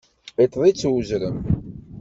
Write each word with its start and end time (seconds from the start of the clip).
Iṭṭeḍ-ik 0.43 0.81
uzrem. 0.93 1.37